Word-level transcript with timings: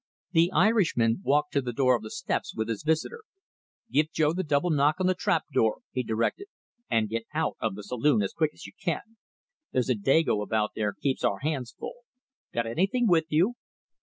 The 0.31 0.51
Irishman 0.51 1.21
walked 1.23 1.53
to 1.53 1.61
the 1.61 1.73
foot 1.73 1.97
of 1.97 2.01
the 2.01 2.09
steps 2.09 2.55
with 2.55 2.69
his 2.69 2.81
visitor. 2.81 3.21
"Give 3.91 4.11
Joe 4.11 4.33
the 4.33 4.41
double 4.41 4.71
knock 4.71 4.95
on 4.99 5.05
the 5.05 5.13
trapdoor," 5.13 5.81
he 5.91 6.01
directed, 6.01 6.47
"and 6.89 7.07
get 7.07 7.25
out 7.35 7.55
of 7.61 7.75
the 7.75 7.83
saloon 7.83 8.23
as 8.23 8.33
quick 8.33 8.49
as 8.55 8.65
you 8.65 8.73
can. 8.83 9.17
There's 9.71 9.91
a 9.91 9.95
Dago 9.95 10.41
about 10.41 10.71
there 10.75 10.93
keeps 10.93 11.23
our 11.23 11.41
hands 11.41 11.75
full. 11.77 11.97
Got 12.51 12.65
anything 12.65 13.07
with 13.07 13.25
you?" 13.29 13.53